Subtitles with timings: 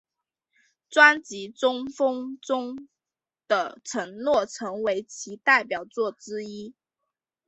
[0.89, 2.87] 专辑中风中
[3.47, 6.73] 的承诺成为其代表作之一。